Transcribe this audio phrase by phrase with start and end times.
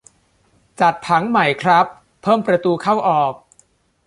[0.79, 1.85] จัดผังใหม่ครับ
[2.21, 3.33] เพิ่มประตูเข้าออก